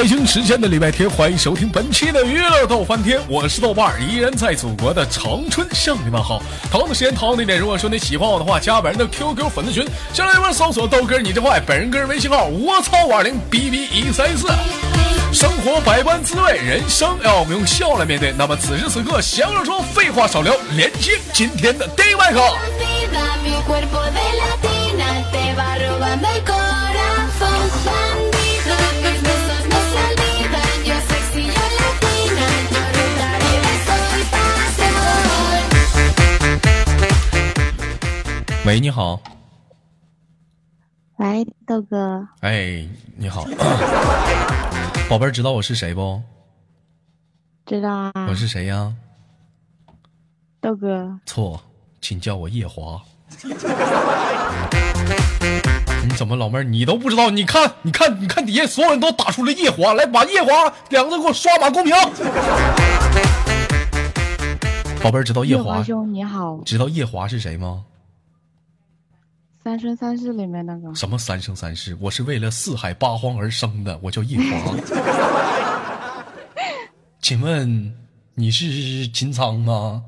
[0.00, 6.42] 北京时间的礼拜天，欢迎收听本期的娱乐逗翻天，我是豆瓣，依然在祖国的长春向你们好。
[6.70, 14.48] 同样的时间，同样的点，如果说你喜欢我的话，加本人的 QQ 粉丝群，先来一波搜索豆哥你这坏，本人个人微信号我操五二零 B B 一三四。
[15.34, 18.32] 生活百般滋味，人生要我们用笑来面对。
[18.32, 22.40] 那么此时此刻，闲话说，废话少聊，连接今天的第一麦克。
[38.70, 39.20] 喂，你好。
[41.16, 43.44] 喂，豆哥，哎，你好，
[45.10, 46.22] 宝贝儿，知道我是谁不？
[47.66, 48.12] 知道啊？
[48.28, 48.94] 我是谁呀？
[50.60, 51.60] 豆哥，错，
[52.00, 53.02] 请叫我夜华。
[56.04, 57.28] 你怎么，老妹儿，你都不知道？
[57.28, 61.92] 你看，你看，你看，底下所有人都打出了夜华，来把夜华两个字给我刷满公屏。
[65.02, 67.82] 宝贝儿，知道夜华兄你好，知道夜华是谁吗？
[69.62, 71.94] 《三生三世》里面那个什么三生三世？
[72.00, 74.74] 我是为了四海八荒而生的，我叫夜华。
[77.20, 77.94] 请问
[78.34, 80.02] 你是秦苍吗？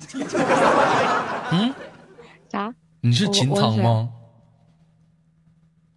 [1.52, 1.74] 嗯
[2.50, 2.74] 啥？
[3.00, 4.10] 你是秦我我是苍吗？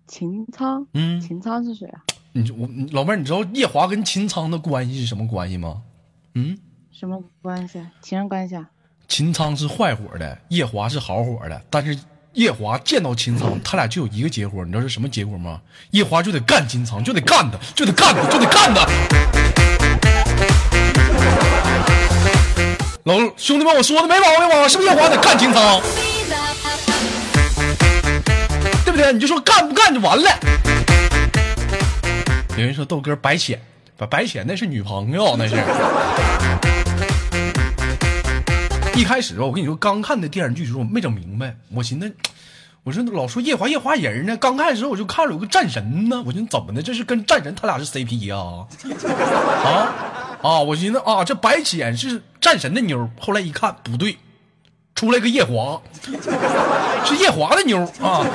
[0.08, 0.86] 秦苍？
[0.94, 2.04] 嗯，秦苍是谁啊？
[2.34, 5.82] 你我老妹儿，你知道夜华跟秦苍的关系是什么关系吗？
[6.34, 6.58] 嗯，
[6.92, 7.82] 什么关系？
[8.02, 8.70] 情人关系啊？
[9.08, 11.62] 秦苍是坏火的，夜华是好火的。
[11.70, 11.98] 但是
[12.34, 15.60] 夜华见到秦苍，他俩就有一个结果，你知道是什么结果吗？
[15.92, 18.86] 夜华就得干秦苍，就得干他，就得干他，就得干他。
[23.06, 24.68] 老兄弟们，我说的没毛病吧？
[24.68, 25.82] 是不是夜华得干秦苍？
[28.86, 29.12] 对不对？
[29.12, 30.30] 你就说干不干就完了。
[32.58, 33.60] 有人说豆哥白浅，
[33.98, 35.56] 白白浅那是女朋友，那是。
[39.00, 42.14] 一开始吧，我跟你说，刚看那电视剧的时候，我没整明白，我寻思，
[42.84, 48.68] 我说老说夜华夜华人呢，刚开始我就看了有个战神呢，我寻思怎么的，这是跟战神他俩是 CP 呀、啊？
[50.44, 50.60] 啊？
[50.60, 54.18] 我寻思啊，这白浅是战神的妞，后来一看不对，
[54.96, 55.82] 出来个夜华，
[57.06, 58.28] 是夜华的妞啊。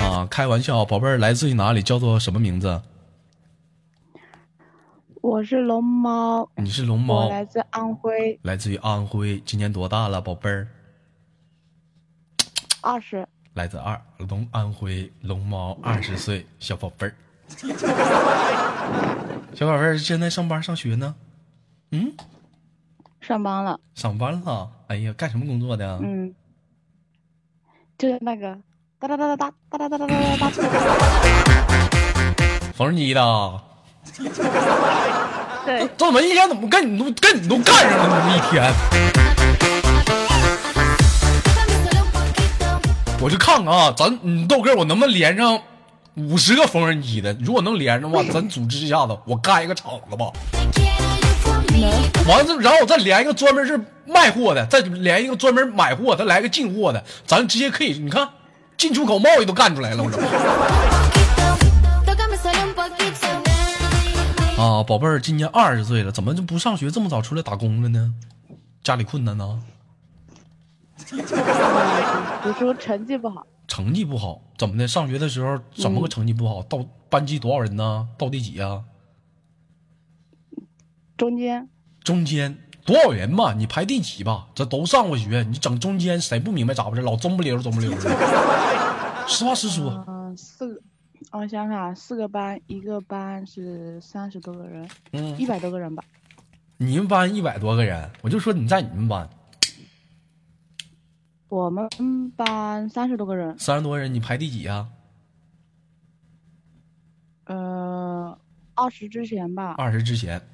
[0.00, 1.82] 啊，开玩笑，宝贝儿来自于哪里？
[1.82, 2.80] 叫做什么名字？
[5.22, 10.66] 我是龙猫，你是龙猫我猫，来自安徽，来自于安徽，今年多大了，宝贝儿？
[12.80, 13.24] 二十。
[13.54, 17.14] 来自二龙安徽龙猫，二十岁小宝贝儿。
[19.54, 21.14] 小宝贝儿现在上班上学呢？
[21.92, 22.12] 嗯，
[23.20, 24.72] 上班了，上班了。
[24.88, 26.00] 哎呀，干什么工作的？
[26.02, 26.34] 嗯，
[27.96, 28.58] 就是那个
[28.98, 30.50] 哒哒哒哒哒哒哒哒哒哒哒哒。
[32.74, 33.62] 缝纫机的。
[35.64, 38.18] 对，这怎么一天怎么跟你都跟你都干上了？
[38.18, 38.72] 呢一天，
[43.20, 45.58] 我就看看啊，咱你豆哥，我能不能连上
[46.16, 47.32] 五十个缝纫机的？
[47.40, 50.26] 如果能连上的话，咱组织一下子，我开一个厂子吧。
[52.26, 58.28] 完了，然后我再连一个专门是卖货的，再连一个专门买货，再来个进货的，咱直接可以，你看
[58.76, 60.10] 进出口贸易都干出来了，我
[64.62, 68.14] 啊，宝贝儿，今年二十岁了，怎么就不上学，这么早出来打工了呢？
[68.84, 69.60] 家里困难呢？
[72.44, 74.86] 读书成绩不好，成绩不好，怎么的？
[74.86, 76.62] 上学的时候怎么个成绩不好？
[76.62, 76.78] 到
[77.10, 78.06] 班级多少人呢？
[78.16, 78.84] 到第几啊、
[81.16, 81.68] 中间
[82.04, 83.54] 中间多少人嘛？
[83.54, 84.46] 你排第几吧？
[84.54, 87.02] 这都上过学，你整中间谁不明白咋回事？
[87.02, 87.98] 老中不溜中不溜的。
[89.26, 90.80] 实话实说，嗯，四个，
[91.32, 96.04] 我想想啊，四个班，一个班是三十多个人，嗯一，百多个人吧。
[96.76, 99.26] 你们班一百多个人，我就说你在你们班
[101.48, 101.88] 我们
[102.36, 104.86] 班三十多个人，三十多人，你排第几呀、
[107.46, 108.38] 呃，
[108.74, 109.76] 二十之前吧。
[109.78, 110.38] 二十之前。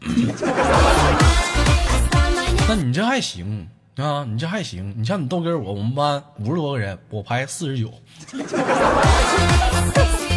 [2.69, 4.95] 那你这还行啊，你这还行。
[4.97, 7.93] 你像你豆哥我，我们班五十多个人，我排四十九。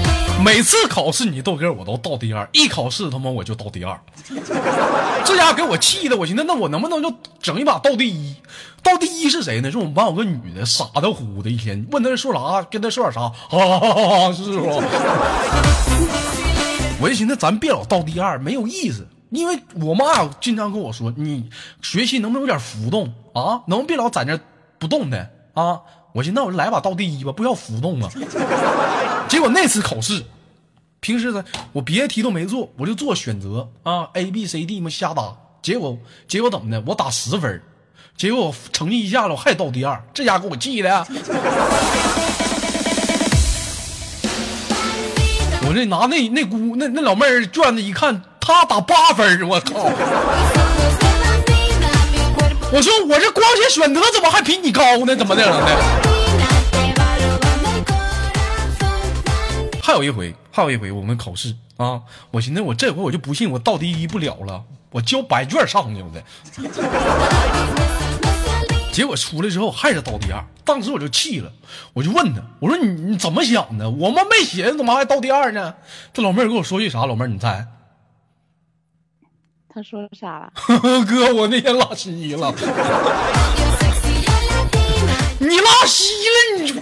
[0.43, 3.99] 每次考试你豆哥我都倒第二，一考试他妈我就倒第二。
[5.23, 8.35] 这家伙给我气的，我寻思那我能不能就整一把倒第一？
[8.81, 9.69] 倒第一是谁呢？
[9.69, 14.81] 是我们班有个女的，傻的乎的，一天问她说啥，跟她说点啥，哈哈哈哈，是不？
[16.99, 19.07] 我就寻思咱别老倒第二，没有意思。
[19.29, 21.49] 因为我妈经常跟我说，你
[21.81, 23.61] 学习能不能有点浮动啊？
[23.67, 24.39] 能不能别老在那
[24.79, 25.79] 不动的啊？
[26.13, 28.09] 我寻思那我就来把倒第一吧，不要浮动啊。
[29.29, 30.23] 结果那次考试，
[30.99, 35.33] 平时呢我别的题都没做，我就做选择啊，A B C D 嘛瞎答。
[35.61, 35.97] 结果
[36.27, 36.83] 结果怎么的？
[36.87, 37.61] 我打十分，
[38.17, 41.07] 结果我成绩一下子，我还倒第二，这家给我气的。
[45.67, 49.89] 我这拿那那姑那那老妹儿卷子一看，她打八分我靠！
[52.73, 55.13] 我说我这光学选择怎么还比你高呢？
[55.13, 59.81] 怎么的了呢？latina te va robando el corazón.
[59.83, 66.23] 还有一回，还有一回我们考试啊，我寻思我这回我就不信我倒第一不了了，我交白卷上去的。
[68.93, 71.51] 结果出来之后还是倒第二，当时我就气了，
[71.91, 73.89] 我就问他，我说你你怎么想的？
[73.89, 75.75] 我们没写，怎么还倒第二呢？
[76.13, 77.05] 这老妹儿跟我说句啥？
[77.05, 77.65] 老妹儿你猜？
[79.73, 80.51] 他说啥了？
[81.07, 82.53] 哥，我那天拉稀了。
[85.39, 86.73] 你拉稀了，你.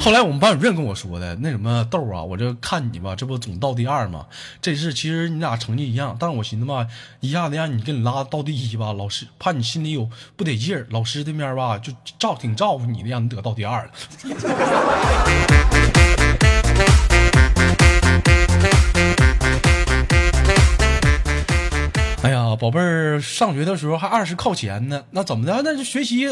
[0.00, 4.24] 后来我们班主任跟我说的，那什么豆儿啊，我这看你吧，这不总倒第二吗？
[4.62, 6.86] 这次其实你俩成绩一样，但是我寻思吧，
[7.20, 13.90] 一下子让你给你拉倒第一吧，老师怕你心里有不得劲儿，老师这面吧就照挺照顾你的，让你得到第二了。
[22.56, 25.62] 宝贝儿，上学的时候还二十靠前呢，那怎么的？
[25.64, 26.26] 那这学习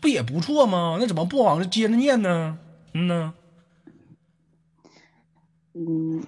[0.00, 0.96] 不也不错吗？
[1.00, 2.58] 那怎么不往这接着念呢？
[2.92, 3.34] 嗯呢？
[5.74, 6.22] 嗯，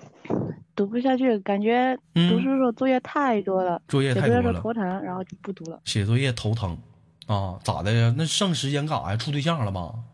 [0.74, 5.80] 读不下去，感觉嗯读书时候作业太多了，作业写作业太多了头疼，然后就不读了。
[5.84, 6.76] 写作业头疼
[7.26, 7.58] 啊？
[7.62, 8.12] 咋的呀？
[8.16, 9.16] 那剩时间干啥呀？
[9.16, 10.04] 处对象了吗？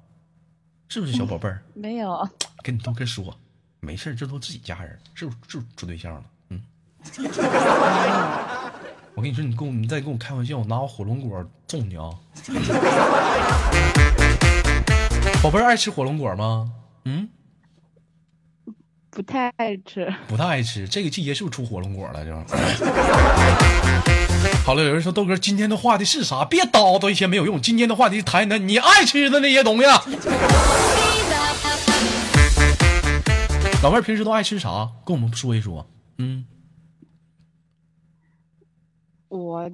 [0.88, 1.62] 是不是小宝贝儿？
[1.72, 2.28] 没有，
[2.62, 3.34] 跟你都跟说，
[3.80, 6.24] 没事儿这都自己家人，是不是是不是处对象了？
[7.18, 7.28] 嗯。
[9.14, 12.10] 我跟你说，你跟我你再跟我开玩笑，我拿我火龙果揍你啊！
[15.42, 16.70] 宝贝儿爱吃火龙果吗？
[17.04, 17.28] 嗯，
[19.10, 20.12] 不太爱吃。
[20.28, 20.88] 不太爱吃。
[20.88, 22.24] 这个季节是不是出火龙果了？
[22.24, 22.32] 就。
[24.64, 26.44] 好了，有人说豆哥今天的话题是啥？
[26.44, 27.60] 别叨叨一些没有用。
[27.60, 29.84] 今天的话题谈谈你爱吃的那些东西。
[29.84, 30.02] 啊
[33.82, 34.88] 老妹儿平时都爱吃啥？
[35.04, 35.86] 跟我们说一说。
[36.18, 36.44] 嗯，
[39.32, 39.70] 我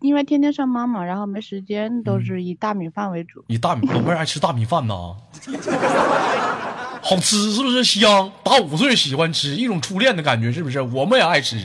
[0.00, 3.42] 因为天天上班嘛，然后没时间，嗯都是以大米饭为主。
[3.48, 5.16] 以大米老妹儿爱吃大米饭呐？
[7.02, 8.30] 好吃是不是香？
[8.44, 10.78] 打五岁喜欢吃，一种初恋的感觉是不是？
[10.82, 11.56] 我们也爱吃。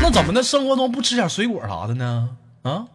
[0.00, 0.40] 那怎么的？
[0.42, 2.30] 生活中不吃点水果啥的呢？
[2.62, 2.86] 啊，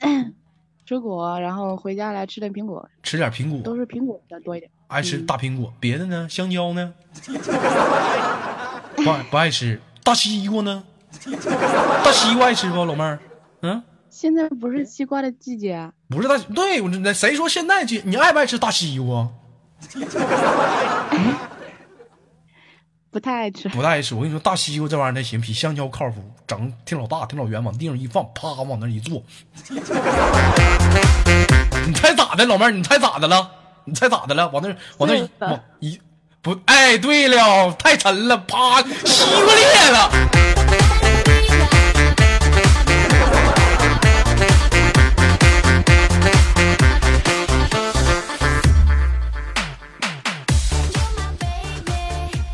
[0.84, 4.70] 水果，然后回家来吃点苹果，吃点苹果，都是苹果比较多一点。
[4.88, 6.28] 爱吃大苹果，别的呢？
[6.28, 6.92] 香蕉呢？
[8.96, 9.80] 不爱不爱吃。
[10.02, 10.82] 大西瓜呢？
[12.04, 13.18] 大西瓜爱吃不，老妹儿？
[13.62, 19.28] 嗯，现在不是西瓜的季节啊，不是大，对我这那谁说现在季你爱不爱吃大西瓜？
[23.10, 23.68] 不太爱吃。
[23.70, 24.14] 不太爱吃。
[24.14, 29.20] 我跟你说，大西瓜这玩意儿还行，比香蕉靠谱，整挺老大，挺老圆，往地上一放，啪往那一坐。
[31.86, 32.70] 你猜咋的，老妹儿？
[32.70, 33.50] 你猜咋的了？
[33.84, 34.48] 你猜咋的了？
[34.50, 36.00] 往那往那往一
[36.42, 40.10] 不，哎，对了，太沉了，啪，西瓜裂了。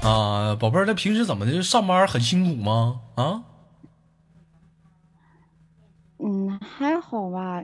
[0.02, 1.62] 啊，宝贝儿，那平时怎么的？
[1.62, 3.00] 上班很辛苦吗？
[3.14, 3.42] 啊？
[6.18, 7.62] 嗯，还好吧。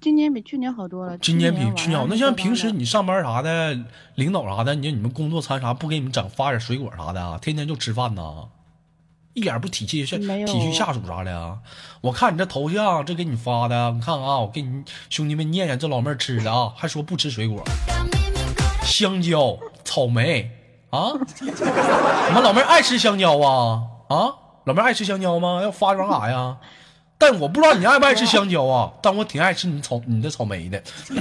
[0.00, 1.18] 今年比去年好多了。
[1.18, 2.06] 今年比去年好。
[2.08, 3.78] 那像平时你上班啥的，
[4.14, 7.38] 领导啥的，你你们工作餐啥不给你们整发点水果啥的啊？
[7.40, 8.48] 天天就吃饭呐，
[9.34, 11.58] 一点不体恤下体恤下属啥的啊？
[12.00, 17.62] 我看你这头像，这给你发的，你看啊，我给你兄弟们念念这老妹儿吃的啊，还说不吃水果，
[18.82, 20.50] 香蕉、草莓
[20.88, 21.12] 啊？
[21.40, 23.82] 你们老妹儿爱吃香蕉啊？
[24.08, 24.16] 啊？
[24.64, 25.60] 老妹儿爱吃香蕉吗？
[25.62, 26.56] 要发装啥呀？
[27.20, 30.82] 但我不知道你爱不爱吃香蕉啊，但我挺爱吃你草你的草莓的。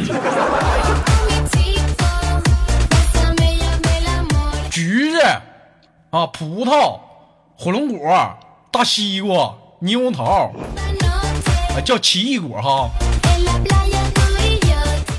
[4.71, 5.19] 橘子
[6.09, 6.97] 啊，葡萄、
[7.57, 7.99] 火龙果、
[8.71, 10.23] 大西瓜、猕猴桃，
[11.75, 12.89] 啊，叫奇异果哈。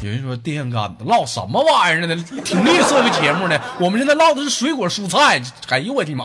[0.03, 2.25] 有人说电线杆子唠什么玩意儿呢？
[2.43, 3.61] 挺绿色个节目呢。
[3.79, 5.43] 我们现在唠的是水果蔬菜。
[5.69, 6.25] 哎呦我的妈！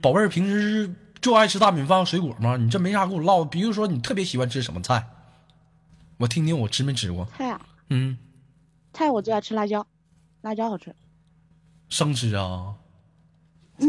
[0.00, 2.56] 宝贝儿平时就爱吃大米饭和水果吗？
[2.56, 3.44] 你这没啥跟我唠。
[3.44, 5.04] 比如说你特别喜欢吃什么菜？
[6.18, 7.26] 我听听我吃没吃过。
[7.36, 8.18] 菜啊，嗯，
[8.92, 9.86] 菜我最爱吃辣椒，
[10.42, 10.94] 辣椒好吃。
[11.88, 12.74] 生吃啊？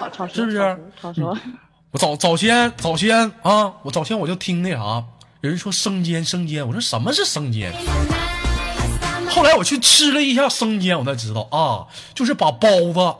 [0.00, 0.58] 炒炒是不是
[0.98, 1.22] 炒熟？
[1.22, 1.40] 炒熟
[1.90, 5.04] 我早早先早先啊，我早先我就听那啥，
[5.40, 7.72] 有人说生煎生煎，我说什么是生煎？
[9.28, 13.16] 后来我去吃了一下生煎，我才知道啊，就是把包子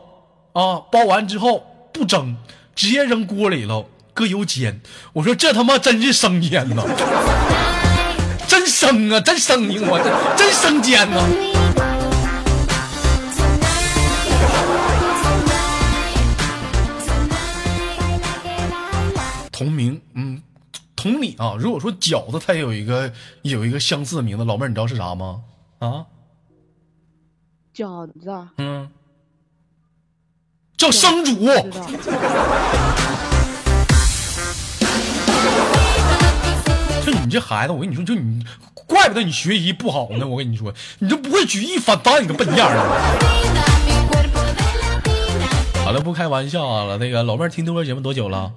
[0.52, 2.36] 啊包完之后不蒸，
[2.74, 4.80] 直接扔锅里头搁油煎。
[5.12, 6.82] 我说这他妈真是生煎呐，
[8.48, 11.20] 真生啊，真生硬，我这真生煎呐。
[19.52, 20.40] 同名，嗯，
[20.96, 21.54] 同理啊。
[21.58, 25.42] 如果说饺子，它也有一个有一个相似的名字，老妹儿，你知道是啥吗？
[25.80, 26.06] 啊，
[27.74, 28.90] 饺子啊嗯，
[30.80, 31.34] 叫生主。
[37.04, 38.42] 就你这孩子，我跟你说，就你，
[38.86, 40.26] 怪不得你学习不好呢。
[40.26, 42.78] 我跟你说，你都不会举一反三，你个笨样儿。
[45.84, 46.96] 好了，不开玩笑啊了。
[46.96, 48.52] 那个老妹儿听豆哥节目多久了？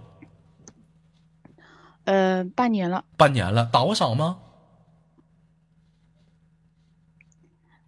[2.05, 3.03] 呃，半年了。
[3.17, 4.37] 半年了，打过赏吗？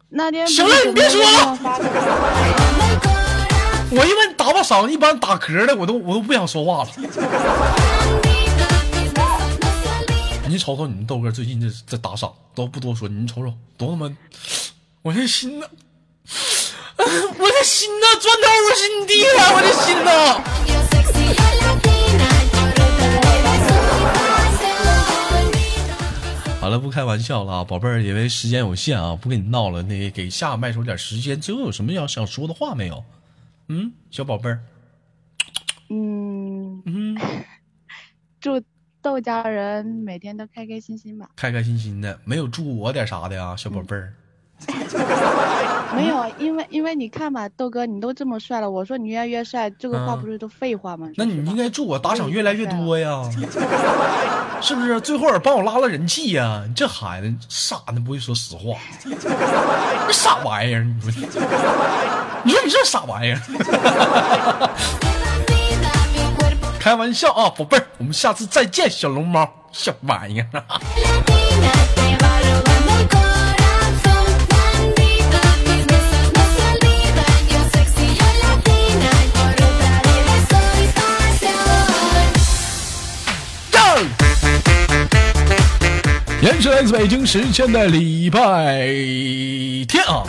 [0.10, 1.58] 那天行了你别说了
[3.92, 6.89] 我一般打把赏，一般打嗝的我都我都不想说话了。
[10.48, 14.10] 你瞅瞅你们豆哥最近这这打赏都不多说，你瞅瞅多他妈，
[15.01, 15.68] 我这心呐，
[16.98, 17.04] 我
[17.51, 20.42] 这心呐钻头我心地啊，我这心呐。
[26.62, 29.84] 好了，不开玩笑了啊，宝贝儿，因为时间有限啊，不跟你闹了。
[29.84, 33.04] 那个给下麦手点时间，最后有什么要想说的话没有？
[33.67, 34.60] 嗯，小宝贝儿，
[35.89, 37.17] 嗯，嗯，
[38.39, 38.62] 祝
[39.01, 41.29] 豆家人每天都开开心心吧。
[41.36, 44.13] 开开心心的，没有祝我点啥的呀，小宝贝儿。
[45.95, 51.10] 没有，因为因为你看吧，豆哥你都这么帅了，我说你越来越帅，这个话嗯不是都废话吗？
[51.15, 53.24] 那你应该祝我打赏越来越多呀，
[54.62, 55.00] 是不是？
[55.01, 56.63] 最后也帮我拉拉人气呀。
[56.67, 61.12] 你这孩子傻呢，不会说实话，你傻玩意儿，你说
[62.46, 63.42] 你，说你这啥玩意儿。
[66.80, 70.48] 开玩笑啊，宝贝儿，我们下次再见，小龙猫，小玩意儿。
[86.42, 88.86] 延时来自北京时间的礼拜
[89.88, 90.22] 天啊，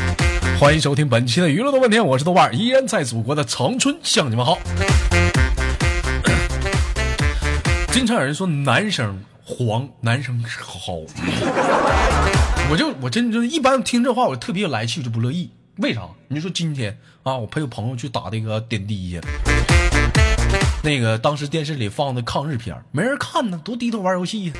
[0.58, 4.58] 欢迎收听本期的娱乐多问天，我是豆瓣，依然在祖国的长春向你们好。
[7.92, 10.94] 经常有人说男生黄，男生好，
[12.70, 15.50] 我就我真就一般听这话我特别来气，我就不乐意。
[15.76, 16.08] 为啥？
[16.28, 19.20] 你说今天啊，我陪我朋友去打那个点滴去。
[20.82, 24.54] 那个当时电视里放的抗日片没人看呢，都低头玩游戏。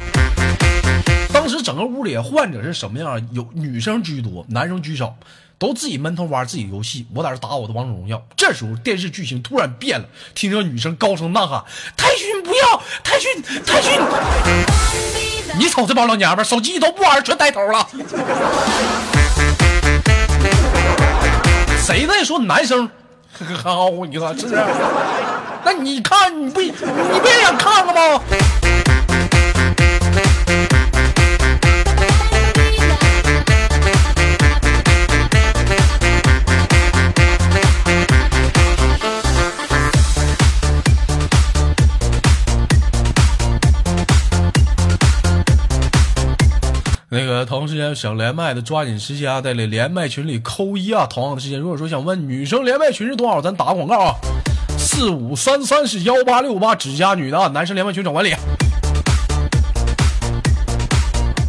[1.33, 3.29] 当时整个屋里患者是什么样？
[3.33, 5.17] 有女生居多，男生居少，
[5.59, 7.07] 都自己闷头玩自己游戏。
[7.15, 8.23] 我在这打我的王者荣耀。
[8.37, 11.65] 这时候电视剧情突然变了，听着女生高声呐喊
[11.97, 13.93] ：“泰勋不要，泰勋，泰勋！”
[15.59, 17.89] 你瞅这帮老娘们，手机都不玩，全呆头了。
[21.83, 22.91] 谁在说男生
[23.63, 23.91] 好？
[24.07, 24.63] 你看是不是？
[25.65, 28.21] 那你看，你不你不也想看看吗？
[47.95, 51.07] 想连麦的，抓紧时间啊，在连连麦群里扣一啊。
[51.07, 54.15] 同样的时间，如果说想问女生连麦群是多少，咱打个广告啊。
[54.79, 58.35] 四五三三是幺八六八，只加女的啊，男生连麦群找管理。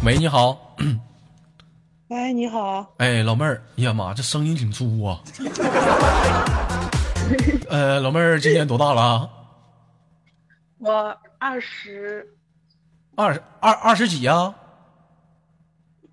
[0.04, 0.74] 喂，你好，
[2.08, 5.20] 哎，你好，哎，老妹儿，哎呀妈，这声音挺粗啊。
[7.68, 9.28] 呃，老妹儿今年多大了啊？
[10.78, 12.26] 我二十，
[13.16, 14.54] 二十二二十几啊？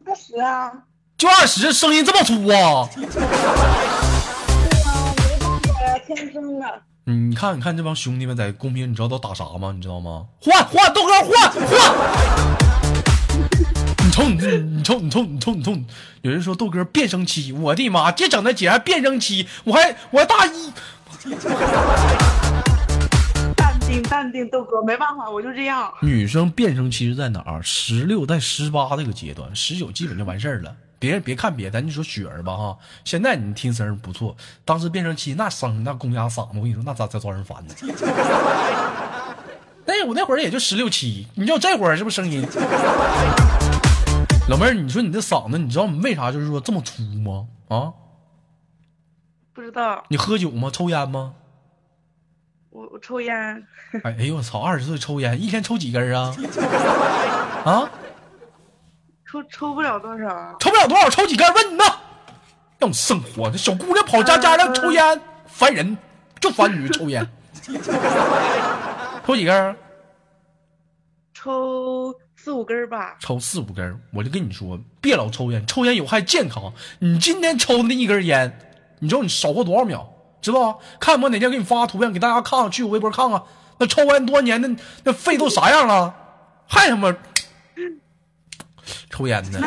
[0.07, 0.71] 二十啊，
[1.17, 2.87] 就二十，声音这么粗啊？
[7.05, 9.71] 你看，你看这帮兄弟们在公屏，你知道都打啥吗？
[9.75, 10.25] 你知道吗？
[10.39, 11.65] 换换豆哥换换！
[14.05, 15.85] 你瞅你这，你瞅你瞅你瞅你瞅你！
[16.21, 20.71] 有人说豆哥变声期，我的妈，这整的姐还变声期，我还我还大一，
[23.85, 25.93] 淡定淡定，豆哥，没办法，我就这样。
[26.01, 27.61] 女生变声期是在哪儿？
[27.61, 37.75] 十六在十八这个阶段，十九基本就完事儿了，别别看别的，你说雪儿吧哈，现在你听声儿不错，当时变声期那声那公鸭嗓子，我跟你说那咋咋招人烦呢？
[39.85, 42.43] 那我那会儿也就十六七，你知道这会儿是不是声音？
[44.49, 47.45] 老妹儿，你说你这嗓子，你知道你为啥就是说这么粗吗？
[47.67, 47.93] 啊，
[49.53, 50.71] 不知道，你喝酒吗？
[50.73, 51.33] 抽烟吗？
[52.75, 53.33] 我我抽烟，
[54.03, 54.59] 哎哎呦我操！
[54.59, 56.35] 二十岁抽烟，一天抽几根啊？
[57.63, 57.89] 啊，
[59.25, 61.47] 抽抽不了多少，抽不了多少，抽几根？
[61.53, 61.85] 问你呢？
[62.77, 65.97] 让你生活，这小姑娘跑家家让抽烟，烦人，
[66.41, 67.25] 就烦女抽烟。
[69.25, 69.75] 抽几根？
[71.33, 73.15] 抽四五根吧。
[73.21, 73.97] 抽四五根。
[74.13, 76.73] 我就跟你说，别老抽烟，抽烟有害健康。
[76.99, 78.59] 你今天抽的那一根烟，
[78.99, 80.05] 你知道你少活多少秒？
[80.45, 80.77] 知道吧？
[80.99, 83.41] 看我哪天给你发个图片给大家看看，去我微博看看，
[83.79, 84.69] 那抽烟多年的
[85.03, 86.13] 那肺都啥样了？
[86.67, 87.11] 还他妈
[89.09, 89.59] 抽烟呢？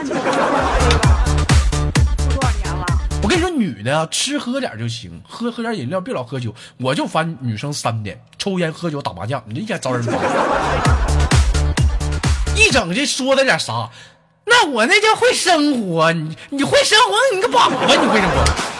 [3.20, 6.54] 我跟你说，女的啊，吃喝点就行，喝喝点饮料，别老喝酒。
[6.78, 10.14] 我就烦女生三点：抽烟、喝酒、打麻将，你这一天招人烦。
[12.54, 13.90] 一整这说的点啥？
[14.44, 18.77] 那我那叫会生活，你你会生活，你个粑粑，你会生活。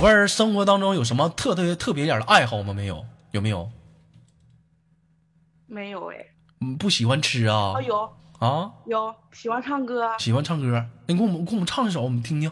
[0.00, 2.72] 宝贝儿，生活当中有什么特特特别点的爱好吗？
[2.72, 3.04] 没有？
[3.32, 3.68] 有没有？
[5.66, 6.16] 没有哎。
[6.62, 7.82] 嗯，不喜欢吃啊哦，？
[7.86, 8.70] 有啊？
[8.86, 10.82] 有，喜欢唱歌，喜欢唱歌？
[11.06, 12.50] 那你给我们给我们唱一首，我们听听。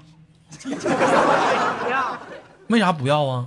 [0.61, 2.19] 不要，
[2.67, 3.47] 为啥不要啊？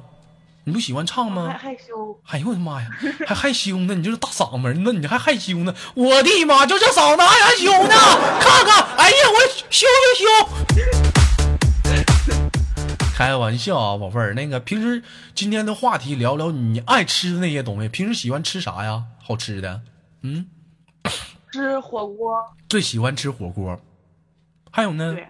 [0.63, 1.45] 你不喜欢唱吗？
[1.49, 2.19] 害害羞。
[2.25, 2.89] 哎呦我的妈呀，
[3.27, 3.93] 还 害羞呢！
[3.93, 5.75] 你就是大嗓门那，你还害羞呢？
[5.93, 7.95] 我的妈，就这嗓子还害羞呢？
[8.39, 9.39] 看看，哎呀，我
[9.69, 9.85] 羞
[10.17, 11.20] 羞羞！
[13.21, 15.03] 开玩笑啊，宝贝儿，那个平时
[15.35, 19.03] 今天的话题聊聊你爱吃的那些东西，平时喜欢吃啥呀？
[19.23, 19.81] 好吃的，
[20.23, 20.47] 嗯，
[21.51, 23.79] 吃火锅，最喜欢吃火锅，
[24.71, 25.13] 还有呢？
[25.13, 25.27] 对，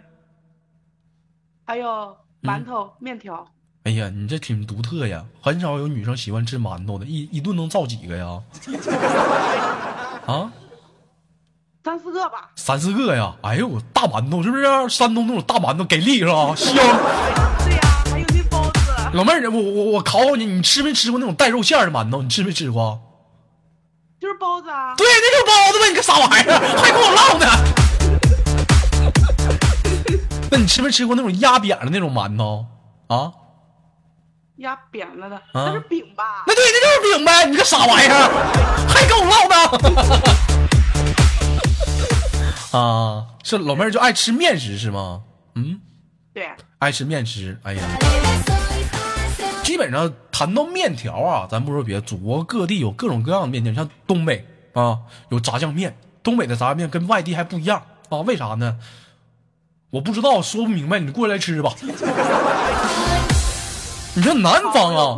[1.66, 3.46] 还有馒头、面条，
[3.84, 8.42] 哎呀，你这挺独特呀，很少有女生喜欢吃馒头的，一一顿能造几个呀？
[10.28, 10.50] 啊？
[11.84, 12.52] 三四个吧。
[12.56, 13.36] 三四个呀！
[13.42, 14.64] 哎呦，我大馒头是不是？
[14.88, 16.56] 山东那种大馒头给力是吧？
[16.56, 16.78] 香。
[19.14, 22.22] 老妹儿，我我我考考你，你吃没吃过那种带肉馅儿的馒头？
[22.22, 23.00] 你吃没吃过？
[24.20, 24.96] 就是包子啊。
[24.96, 25.90] 对，那就是包子呗！
[25.90, 26.60] 你个傻玩意儿？
[26.78, 27.46] 还跟我唠呢？
[30.52, 32.66] 那你吃没吃过那种压扁的那种馒头
[33.08, 33.32] 啊？
[34.58, 36.44] 压扁了的，那是饼吧？
[36.48, 37.46] 那对，那就是饼呗！
[37.48, 38.30] 你个傻玩意儿？
[38.88, 39.56] 还跟我唠呢？
[42.80, 45.22] 啊，是老妹儿就爱吃面食是吗？
[45.56, 45.82] 嗯。
[46.34, 47.82] 对，爱吃面食，哎呀，
[49.72, 54.98] 基本上谈到面条啊，咱不说别的，祖国各地有各种各样的面条，像东北啊
[55.30, 58.78] 有炸酱面，东北的炸酱面跟外地还不一样啊，为啥呢？
[59.90, 61.74] 我不知道，说不明白，你过来吃吧。
[64.14, 65.18] 你说南方啊，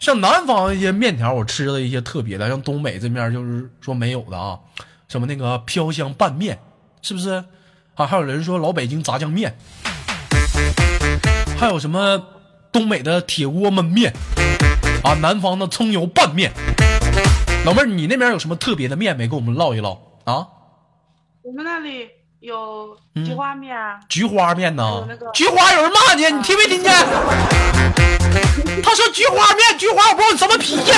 [0.00, 4.58] 像南方一些面条，我吃的一些特别的，像东北这面就是说没有的啊，
[5.06, 6.58] 什么那个飘香拌面，
[7.00, 7.44] 是不是？
[7.94, 9.56] 啊，还有人说老北京炸酱面，
[11.56, 12.20] 还有什么
[12.70, 14.12] 东北的铁锅焖面，
[15.02, 16.52] 啊，南方的葱油拌面。
[17.64, 19.26] 老妹儿，你那边有什么特别的面没？
[19.26, 20.46] 跟我们唠一唠啊？
[21.42, 22.08] 我们那里
[22.40, 25.30] 有嗯菊花面啊，菊花面呢那个？
[25.32, 26.92] 菊花有人骂你，你听没听见？
[28.82, 30.92] 他说菊花面，菊花我不知道你什么脾气。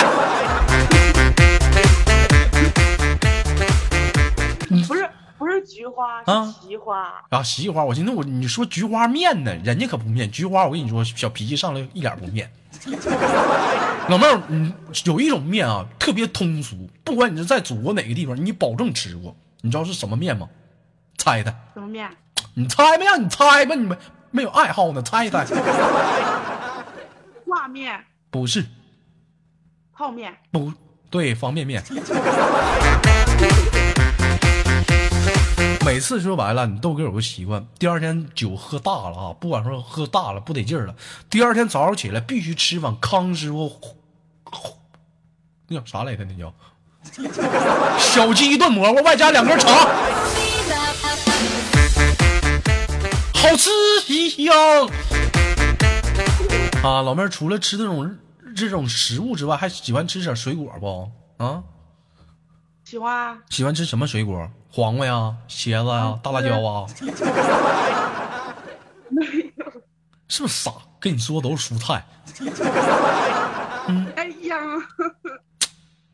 [4.87, 5.09] 不是
[5.41, 7.25] 不是菊花，啊是奇花。
[7.31, 12.53] 啊，西花，我寻思我你说菊花面呢，人家可不面，菊花我跟你说，小脾气上来一点不面。
[14.11, 14.71] 老妹儿，你，
[15.07, 19.35] 有一种面啊，特别通俗，不管你是在祖国哪个地方，你保证吃过。
[19.63, 20.47] 你知道是什么面吗？
[21.17, 22.11] 猜猜，什么面？
[22.53, 23.97] 你猜没让你猜吧，你们
[24.31, 25.47] 没有爱好呢，猜一猜。
[27.47, 27.99] 挂面、
[28.31, 28.67] 不是，
[29.95, 30.37] 泡面。
[30.53, 30.71] 不
[31.09, 31.83] 对，方便面。
[35.85, 40.95] 每次说白了，你豆哥有个习惯，第二天酒喝大了啊，不管说喝大了不得劲儿了，
[41.29, 43.97] 第二天早上起来必须吃碗康师傅，
[45.69, 46.25] 那叫啥来着？
[46.25, 46.53] 那叫
[47.99, 49.73] 小鸡炖蘑菇，外加两根肠，
[53.35, 53.71] 好吃
[54.31, 54.55] 香
[56.83, 57.03] 啊！
[57.03, 58.19] 老妹儿除了吃这种
[58.55, 61.11] 这种食物之外，还喜欢吃点水果不？
[61.43, 61.63] 啊？
[62.85, 64.51] 喜欢啊喜欢吃什么水果？
[64.73, 66.87] 黄瓜呀、茄子呀、大辣椒啊？
[70.29, 70.73] 是不是傻？
[71.01, 72.05] 跟你说都是蔬菜，
[74.17, 74.57] 哎呀，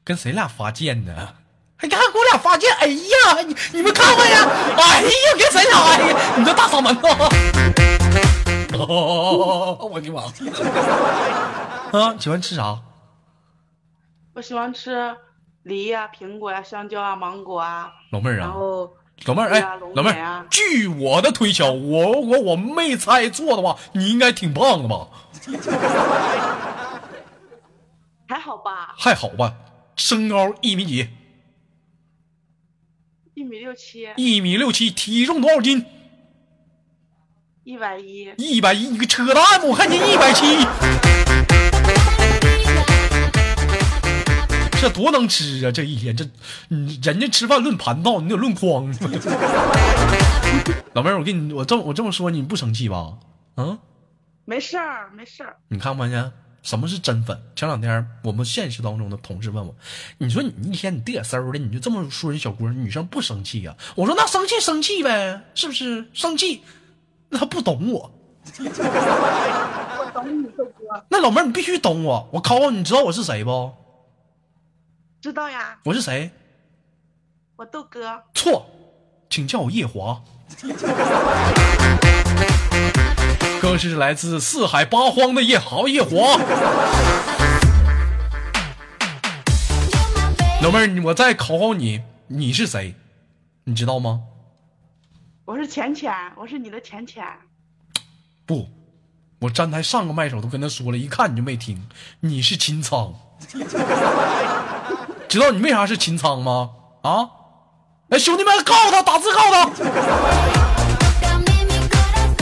[0.04, 1.34] 跟谁俩发贱呢？
[1.76, 5.78] 还敢给我俩发贱，哎呀，你你们看看呀，哎呀，跟谁俩？
[5.90, 7.02] 哎呀，你这大嗓门子。
[8.78, 10.22] 哦，我的妈！
[11.98, 12.78] 啊，喜欢吃啥？
[14.34, 15.14] 我喜欢吃
[15.66, 18.88] 梨呀、苹果呀、香蕉啊、芒果啊，老妹儿啊，然后
[19.24, 19.60] 老妹儿，哎
[19.96, 25.08] 老妹儿，据我的推敲，我如果我没猜错的话，你应该挺胖的吧？
[28.28, 29.56] 还好吧，还好吧？
[29.96, 31.08] 身高一米几？
[33.34, 35.84] 一米六七，一米六七，体重多少斤？
[37.64, 39.66] 一百一，一百一，你个扯淡！
[39.66, 40.44] 我看你一百七，
[44.86, 45.72] 这多能吃啊！
[45.72, 46.24] 这一天，这，
[46.68, 48.86] 你人家吃饭论盘道，你得论筐。
[50.94, 53.14] 老妹儿，我跟你，我这么我这么说，你不生气吧？
[53.56, 53.78] 啊？
[54.44, 55.56] 没事儿，没事儿。
[55.66, 56.30] 你看没见？
[56.62, 57.36] 什么是真粉？
[57.56, 59.74] 前两天我们现实当中的同事问我，
[60.18, 66.06] 你说你一天你嘚瑟的，你就这么说人小姑娘女生不生气呀、我说那生气生气呗，是不是？
[66.14, 66.62] 生气，
[67.30, 68.12] 那他不懂我。
[68.60, 73.72] 我懂你，豆哥，那老妹儿你必须懂我，我考考你，知道我是谁不？
[75.20, 76.30] 知道呀，我是谁？
[77.56, 78.66] 我豆哥，错，
[79.30, 80.22] 请叫我夜华。
[83.60, 86.10] 更是来自四海八荒的夜豪夜华。
[90.62, 92.94] 老妹儿，你我再考考你，你是谁？
[93.64, 94.22] 你知道吗？
[95.44, 97.24] 我是浅浅，我是你的浅浅。
[98.44, 98.68] 不，
[99.40, 101.88] 我站台上个麦手都跟他说了，一看你就没听，
[102.20, 103.14] 你是秦苍。
[105.36, 106.70] 知道你为啥是秦苍吗？
[107.02, 107.28] 啊？
[108.08, 109.70] 哎，兄弟们，告诉他，打字告诉他。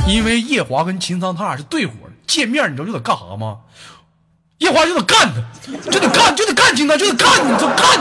[0.07, 1.93] 因为夜华跟秦苍他俩是对伙，
[2.25, 3.57] 见面你知道就得干啥吗？
[4.59, 5.41] 夜华就得干他，
[5.91, 8.01] 就得干，就得干秦苍，就得干，你就干。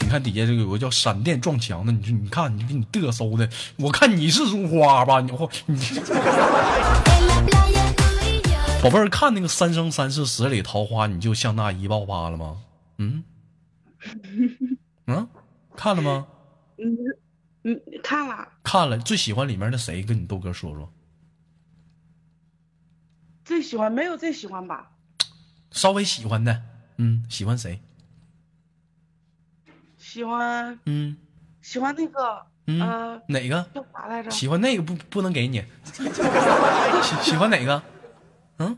[0.00, 5.20] 你看底下这个有个叫闪电撞墙的，你说你看你给你嘚瑟的，我看你是如花吧？
[5.20, 5.78] 你我你
[8.82, 12.62] 宝贝儿，看那个《三生三世十里桃花》，你就像那一爆发了吗？
[12.96, 13.22] 嗯，
[15.06, 15.28] 嗯，
[15.76, 16.26] 看了吗？
[16.78, 16.96] 嗯
[17.64, 20.02] 嗯，看了，看了，最喜欢里面的谁？
[20.02, 20.90] 跟你豆哥说说，
[23.44, 24.90] 最喜欢没有最喜欢吧？
[25.70, 26.62] 稍微喜欢的，
[26.96, 27.80] 嗯，喜欢谁？
[29.98, 31.16] 喜欢嗯
[31.60, 33.62] 喜欢那个，嗯，呃，哪个？
[33.74, 34.30] 叫啥来着？
[34.30, 36.02] 喜欢那个不不能给你， 喜
[37.30, 37.82] 喜欢哪个？
[38.60, 38.76] 嗯，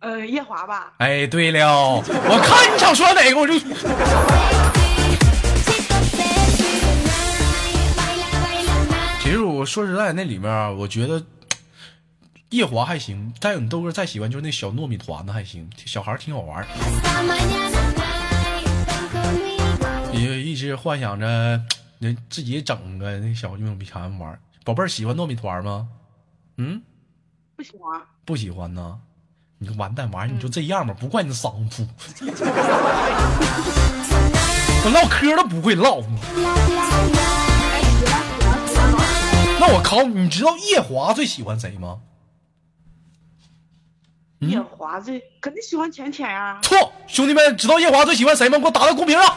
[0.00, 0.94] 呃，夜华吧。
[0.98, 3.58] 哎，对了，我看你想说哪个，我就。
[9.20, 11.22] 其实我说实在，那里面啊，我觉得
[12.48, 16.66] 夜华还行，再有你豆哥再喜欢就是那小糯米团子还行，小孩儿挺好玩儿。
[20.14, 21.60] 也一直幻想着
[21.98, 24.40] 能自己整个那小糯米团玩儿。
[24.64, 25.86] 宝贝儿喜欢糯米团吗？
[26.56, 26.82] 嗯，
[27.58, 29.00] 不喜欢，不喜欢呢。
[29.58, 31.84] 你个完蛋玩意儿，你就这样吧，不怪你丧夫。
[34.84, 36.06] 我唠嗑都不会唠呢。
[39.58, 41.98] 那我考你，知道夜华最喜欢谁吗？
[44.40, 46.60] 嗯夜华最肯定喜欢浅浅呀。
[46.62, 48.56] 错，兄弟们，知道夜华最喜欢谁吗？
[48.56, 49.34] 给我打到公屏上。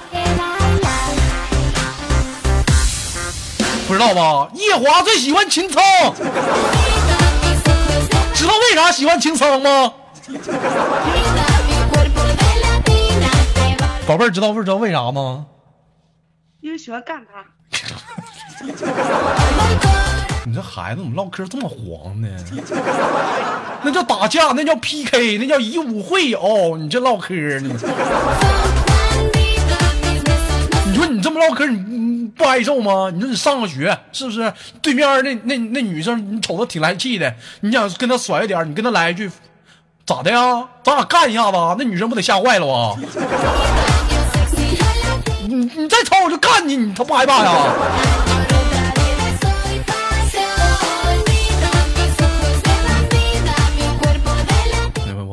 [3.88, 4.52] 不知道吧？
[4.54, 5.82] 夜华最喜欢秦苍，
[8.42, 9.94] 知道为啥喜欢秦苍吗？
[14.08, 15.46] 宝贝儿，知道不知道为啥吗？
[16.62, 17.46] 因为喜欢干他。
[20.44, 22.28] 你这孩子怎么唠嗑这么黄呢？
[23.84, 26.78] 那叫打架，那叫 PK，那叫以武会友。
[26.78, 27.70] 你这唠嗑呢？
[30.88, 33.12] 你说你这么唠嗑，你你不挨揍吗？
[33.14, 34.52] 你说你上个学是不是？
[34.82, 39.30] 对面那那那女生，你瞅着挺来气的，你想跟她甩一点，你跟她来一句，
[40.06, 40.68] 咋的呀？
[40.84, 42.96] 咱俩干一下子，那女生不得吓坏了啊？
[45.48, 47.74] 你你再吵我就干你，你他不害怕呀？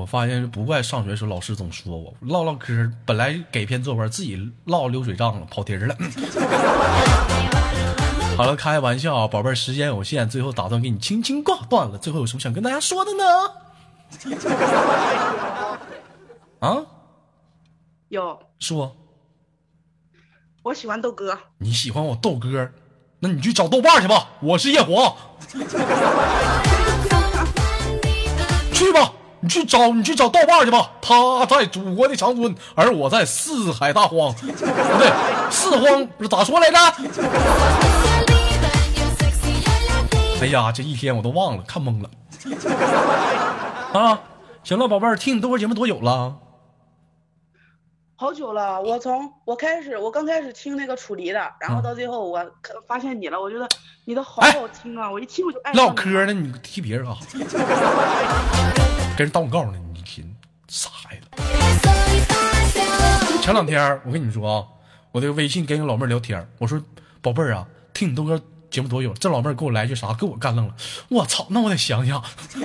[0.09, 5.95] 发现不怪上学时候老师总说我唠唠嗑，本来给篇作文，自己唠流水账了，跑题儿了。
[8.39, 11.99] 好了，开玩笑啊，宝贝儿，时间有限，最后打算给你轻轻挂断了。
[11.99, 13.25] 最后有什么想跟大家说的呢？
[16.61, 16.79] 啊，
[18.09, 18.97] 有，说
[20.63, 21.39] 我喜欢豆哥。
[21.59, 22.71] 你喜欢我豆哥，
[23.21, 24.31] 那你去找豆瓣去吧。
[24.41, 25.15] 我是夜华，
[28.73, 36.77] 去吧，你去找你去找豆瓣去吧，他在祖国的长春，而我在四海大荒，不对，四荒不是咋说来着.
[40.41, 42.11] 哎呀，这一天我都忘了，看懵了。
[43.93, 44.21] 啊，
[44.65, 46.37] 行了，宝贝儿，听你豆哥节目多久了？
[48.17, 52.45] 好久了，我从我开始，我刚开始听那个楚离的，然后到最后我
[52.89, 53.69] 发现你了，我觉得
[54.05, 57.15] 你的好哎好听啊，我一听我就爱上唠嗑呢，你踢别人干
[57.49, 58.88] 啥？
[59.19, 60.25] 跟人打广告呢，你听
[60.69, 61.23] 傻孩子。
[63.43, 64.63] 前两天我跟你说啊，
[65.11, 66.81] 我这个微信跟一个老妹聊天，我说
[67.21, 69.13] 宝贝儿啊，听你豆哥节目多久？
[69.15, 70.15] 这老妹儿给我来句啥？
[70.15, 70.75] 给我干愣了。
[71.09, 72.23] 我操，那我得想想，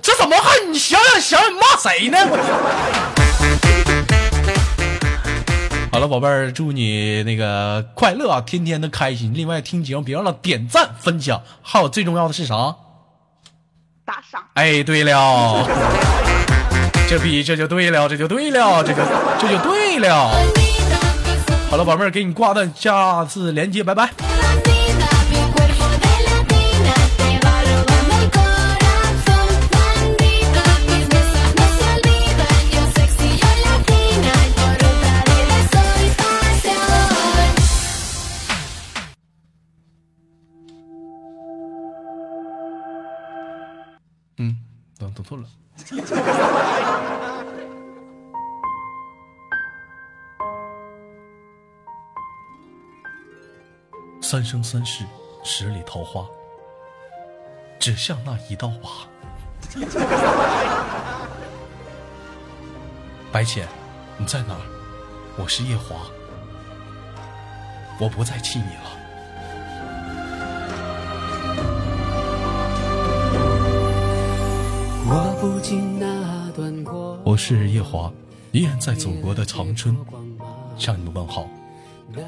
[0.00, 2.16] 这怎么还你想想想想骂谁呢？
[2.22, 2.38] 我。
[5.92, 9.34] 好了，宝贝儿，祝你那个快乐啊，天天的开心。
[9.34, 12.74] 另外，听节目别忘了点赞、分享，还有最重要的是啥？
[14.06, 14.40] 打赏。
[14.54, 15.66] 哎，对了，
[17.08, 19.02] 这比这就对了，这就对了，这就
[19.38, 20.30] 这就对了。
[21.68, 24.08] 好了，宝贝儿，给你挂断，下次连接，拜拜。
[44.98, 45.44] 等等错了。
[54.22, 55.04] 三生三世
[55.44, 56.26] 十里桃花，
[57.78, 58.90] 只像那一道疤。
[63.30, 63.68] 白浅，
[64.18, 64.60] 你在哪儿？
[65.38, 65.94] 我是夜华，
[68.00, 68.96] 我不再气你了。
[77.36, 78.10] 我是夜华，
[78.50, 79.94] 依然在祖国的长春
[80.78, 81.46] 向你们问好。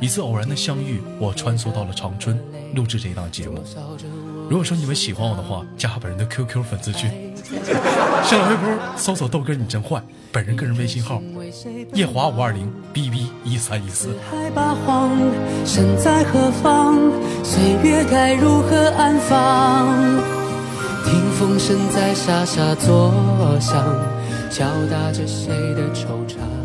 [0.03, 2.39] 一次偶然的相遇，我穿梭到了长春，
[2.75, 3.59] 录制这一档节目。
[4.51, 7.11] 如果说你们喜欢我的话，加本人的 QQ 粉丝群，
[8.23, 8.69] 新浪微博
[8.99, 9.99] 搜索豆哥你真坏，
[10.31, 11.23] 本人个人微信号
[11.95, 14.15] 夜华五二零 bb 一三一四。
[14.31, 15.17] 海八荒，
[15.65, 16.99] 身在何方？
[17.43, 19.89] 岁月该如何安放？
[21.07, 23.11] 听风声在沙沙作
[23.59, 23.83] 响，
[24.51, 26.58] 敲打着谁的惆怅。